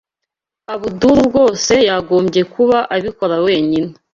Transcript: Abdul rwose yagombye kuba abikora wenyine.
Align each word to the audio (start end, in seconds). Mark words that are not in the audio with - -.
Abdul 0.75 1.17
rwose 1.27 1.73
yagombye 1.89 2.41
kuba 2.53 2.77
abikora 2.95 3.35
wenyine. 3.45 3.91